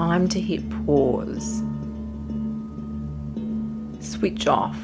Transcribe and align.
time 0.00 0.26
to 0.26 0.40
hit 0.40 0.62
pause. 0.86 1.62
Switch 4.00 4.46
off. 4.46 4.80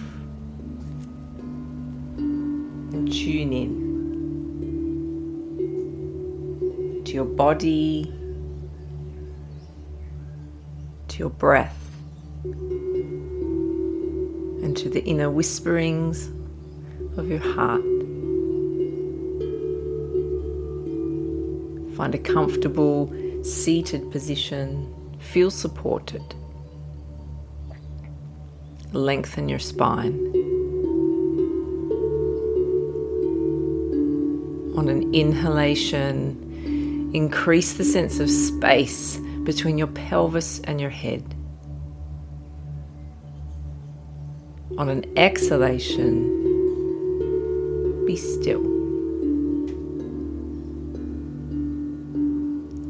And 2.19 3.11
tune 3.11 3.55
in. 3.55 3.71
To 7.07 7.13
your 7.15 7.25
body, 7.25 8.13
to 11.09 11.19
your 11.19 11.31
breath, 11.31 11.83
and 14.63 14.77
to 14.77 14.91
the 14.91 15.03
inner 15.07 15.31
whisperings 15.31 16.29
of 17.17 17.31
your 17.31 17.39
heart. 17.39 17.81
Find 21.97 22.15
a 22.15 22.19
comfortable 22.19 23.11
seated 23.43 24.11
position 24.11 24.93
Feel 25.19 25.51
supported. 25.51 26.23
Lengthen 28.93 29.49
your 29.49 29.59
spine. 29.59 30.15
On 34.77 34.89
an 34.89 35.15
inhalation, 35.15 37.11
increase 37.15 37.75
the 37.75 37.85
sense 37.85 38.21
of 38.21 38.31
space 38.31 39.19
between 39.45 39.79
your 39.79 39.87
pelvis 39.87 40.61
and 40.61 40.81
your 40.81 40.91
head. 40.91 41.23
On 44.79 44.89
an 44.91 45.05
exhalation, 45.17 46.45
be 48.05 48.17
still. 48.17 48.63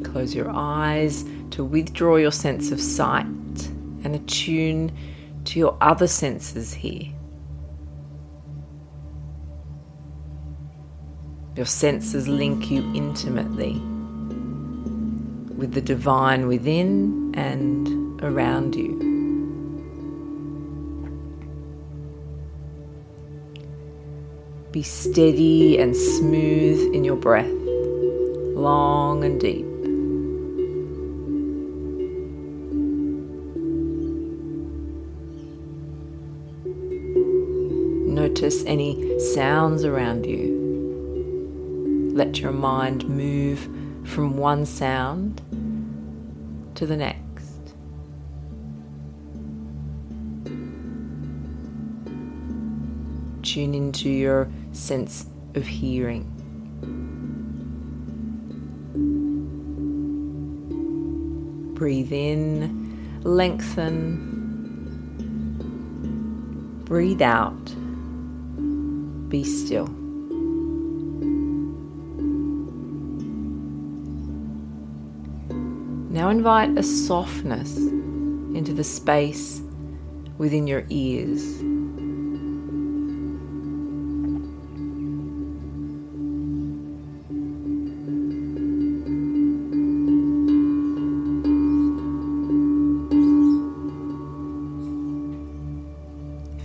Close 0.02 0.34
your 0.34 0.50
eyes 0.50 1.24
to 1.50 1.64
withdraw 1.64 2.16
your 2.16 2.32
sense 2.32 2.70
of 2.70 2.80
sight 2.80 3.26
and 4.04 4.14
attune 4.14 4.96
to 5.44 5.58
your 5.58 5.76
other 5.80 6.06
senses 6.06 6.74
here. 6.74 7.12
Your 11.56 11.66
senses 11.66 12.28
link 12.28 12.70
you 12.70 12.82
intimately 12.94 13.80
with 15.56 15.72
the 15.72 15.80
divine 15.80 16.46
within 16.46 17.32
and 17.34 18.22
around 18.22 18.74
you. 18.74 19.06
Be 24.70 24.82
steady 24.82 25.78
and 25.78 25.96
smooth 25.96 26.94
in 26.94 27.02
your 27.04 27.16
breath, 27.16 27.50
long 28.54 29.24
and 29.24 29.40
deep. 29.40 29.65
Notice 38.46 38.64
any 38.64 39.18
sounds 39.18 39.82
around 39.84 40.24
you. 40.24 42.12
Let 42.14 42.38
your 42.38 42.52
mind 42.52 43.08
move 43.08 43.68
from 44.04 44.36
one 44.36 44.64
sound 44.64 45.42
to 46.76 46.86
the 46.86 46.96
next. 46.96 47.74
Tune 53.42 53.74
into 53.74 54.08
your 54.08 54.48
sense 54.70 55.26
of 55.56 55.66
hearing. 55.66 56.30
Breathe 61.74 62.12
in, 62.12 63.20
lengthen. 63.24 64.34
Breathe 66.84 67.22
out 67.22 67.74
be 69.28 69.44
still. 69.44 69.88
Now 76.10 76.30
invite 76.30 76.78
a 76.78 76.82
softness 76.82 77.76
into 77.76 78.72
the 78.72 78.84
space 78.84 79.60
within 80.38 80.66
your 80.66 80.84
ears. 80.88 81.58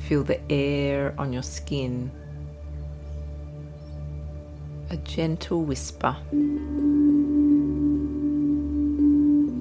Feel 0.08 0.24
the 0.24 0.40
air 0.52 1.14
on 1.18 1.34
your 1.34 1.44
skin 1.44 2.12
a 4.92 4.98
gentle 4.98 5.64
whisper. 5.64 6.16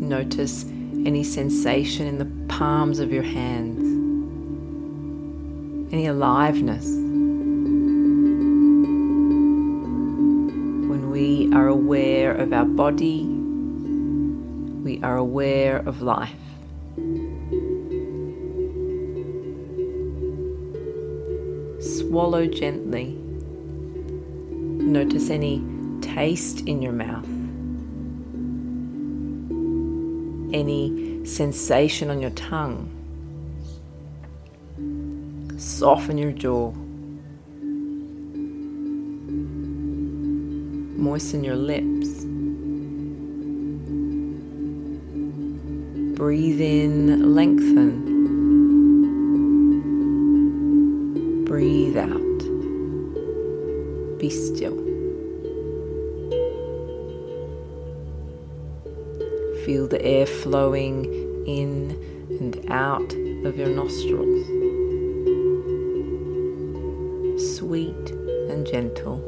Notice 0.01 0.65
any 0.65 1.23
sensation 1.23 2.09
in 2.09 2.19
the 2.19 2.25
palms 2.53 2.99
of 2.99 3.13
your 3.13 3.23
hands, 3.23 3.81
any 5.93 6.07
aliveness. 6.07 6.85
When 10.91 11.11
we 11.13 11.49
are 11.55 11.69
aware 11.69 12.33
of 12.33 12.53
our 12.53 12.65
body, 12.65 13.25
we 14.83 15.01
are 15.05 15.17
aware 15.17 15.77
of 15.77 16.03
life. 16.03 16.35
Swallow 21.81 22.49
gently 22.49 23.17
Notice 24.91 25.31
any 25.31 25.63
taste 26.01 26.67
in 26.67 26.83
your 26.83 26.93
mouth, 26.93 27.25
any 30.53 31.25
sensation 31.25 32.11
on 32.11 32.21
your 32.21 32.33
tongue. 32.33 32.91
Soften 35.57 36.19
your 36.19 36.33
jaw. 36.33 36.73
Moisten 40.99 41.45
your 41.45 41.55
lips. 41.55 42.25
Breathe 46.19 46.61
in, 46.61 47.37
lengthen. 47.37 47.95
Breathe 51.45 51.97
out 51.97 52.30
be 54.21 54.29
still. 54.29 54.77
Feel 59.65 59.89
the 59.89 60.01
air 60.03 60.27
flowing 60.27 61.07
in 61.47 61.97
and 62.39 62.71
out 62.71 63.15
of 63.47 63.57
your 63.57 63.69
nostrils. 63.69 64.47
Sweet 67.57 68.11
and 68.51 68.67
gentle. 68.67 69.21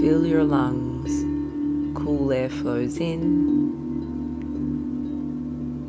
Fill 0.00 0.26
your 0.26 0.44
lungs. 0.44 1.24
Cool 1.98 2.30
air 2.30 2.50
flows 2.50 2.98
in. 2.98 3.64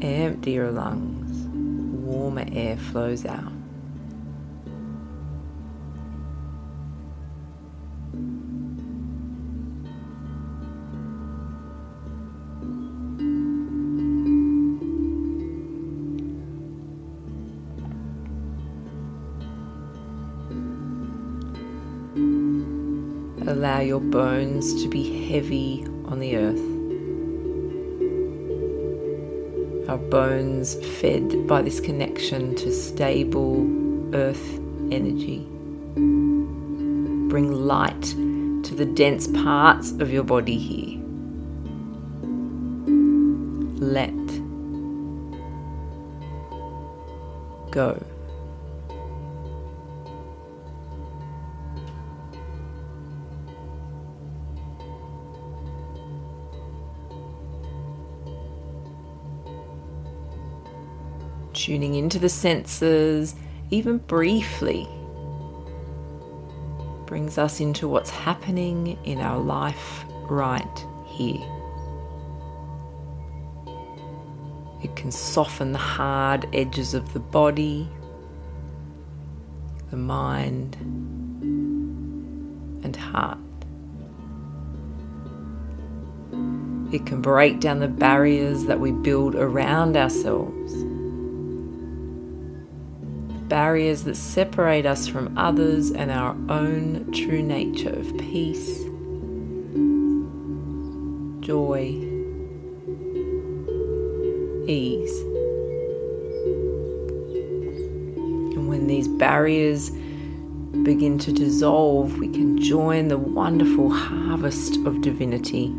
Empty 0.02 0.52
your 0.52 0.72
lungs 0.72 1.17
warmer 2.08 2.46
air 2.54 2.78
flows 2.78 3.26
out. 3.26 3.52
Allow 23.48 23.80
your 23.80 24.00
bones 24.00 24.82
to 24.82 24.90
be 24.90 25.28
heavy 25.28 25.86
on 26.06 26.20
the 26.20 26.38
earth. 26.38 26.77
Our 29.88 29.98
bones 29.98 30.76
fed 31.00 31.48
by 31.48 31.62
this 31.62 31.80
connection 31.80 32.56
to 32.56 32.72
stable 32.74 33.66
earth 34.14 34.60
energy. 34.92 35.48
Bring 37.30 37.54
light 37.54 38.02
to 38.02 38.76
the 38.76 38.86
dense 38.86 39.28
parts 39.28 39.92
of 39.92 40.12
your 40.12 40.24
body 40.24 40.58
here. 40.58 41.00
Let 43.80 44.12
go. 47.72 48.04
Tuning 61.68 61.96
into 61.96 62.18
the 62.18 62.30
senses, 62.30 63.36
even 63.72 63.98
briefly, 63.98 64.88
brings 67.06 67.38
us 67.38 67.60
into 67.60 67.90
what's 67.90 68.10
happening 68.10 68.98
in 69.04 69.20
our 69.20 69.38
life 69.38 70.06
right 70.30 70.86
here. 71.06 71.46
It 74.82 74.96
can 74.96 75.12
soften 75.12 75.74
the 75.74 75.78
hard 75.78 76.48
edges 76.54 76.94
of 76.94 77.12
the 77.12 77.20
body, 77.20 77.90
the 79.92 79.98
mind, 79.98 80.78
and 82.82 82.96
heart. 82.96 83.40
It 86.94 87.06
can 87.06 87.22
break 87.22 87.60
down 87.60 87.80
the 87.80 87.90
barriers 87.90 88.64
that 88.68 88.80
we 88.80 88.94
build 88.94 89.36
around 89.36 89.98
ourselves 89.98 90.86
barriers 93.48 94.04
that 94.04 94.16
separate 94.16 94.86
us 94.86 95.08
from 95.08 95.38
others 95.38 95.92
and 95.92 96.12
our 96.12 96.36
own 96.50 97.12
true 97.12 97.42
nature 97.42 97.90
of 97.90 98.18
peace, 98.18 98.84
joy, 101.40 101.88
ease. 104.68 105.22
And 108.54 108.68
when 108.68 108.88
these 108.88 109.08
barriers 109.08 109.92
begin 110.84 111.18
to 111.20 111.32
dissolve, 111.32 112.18
we 112.18 112.28
can 112.28 112.60
join 112.62 113.08
the 113.08 113.18
wonderful 113.18 113.90
harvest 113.90 114.76
of 114.86 115.02
divinity 115.02 115.74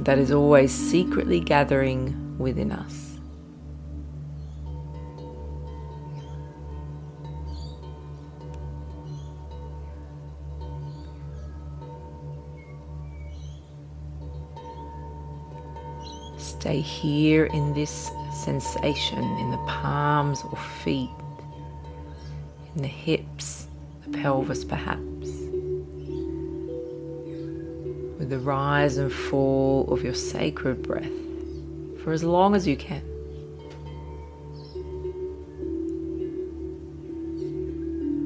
that 0.00 0.18
is 0.18 0.30
always 0.30 0.72
secretly 0.72 1.40
gathering 1.40 2.36
within 2.38 2.72
us. 2.72 3.17
Stay 16.68 16.80
here 16.82 17.46
in 17.46 17.72
this 17.72 18.10
sensation 18.30 19.24
in 19.38 19.50
the 19.50 19.56
palms 19.66 20.42
or 20.50 20.58
feet, 20.84 21.08
in 22.76 22.82
the 22.82 22.88
hips, 22.88 23.68
the 24.04 24.18
pelvis 24.18 24.66
perhaps, 24.66 25.28
with 28.18 28.28
the 28.28 28.38
rise 28.38 28.98
and 28.98 29.10
fall 29.10 29.90
of 29.90 30.04
your 30.04 30.12
sacred 30.12 30.82
breath 30.82 31.10
for 32.04 32.12
as 32.12 32.22
long 32.22 32.54
as 32.54 32.66
you 32.66 32.76
can. 32.76 33.00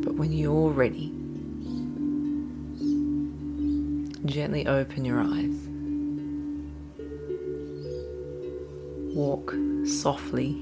But 0.03 0.17
when 0.17 0.33
you're 0.33 0.71
ready, 0.71 1.13
gently 4.27 4.67
open 4.67 5.05
your 5.05 5.21
eyes. 5.21 5.62
Walk 9.23 9.55
softly 9.87 10.57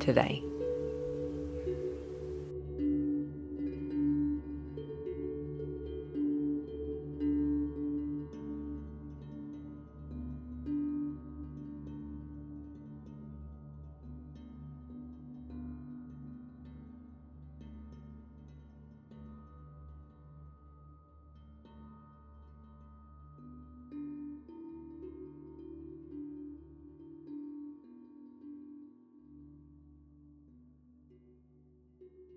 today. 0.00 0.42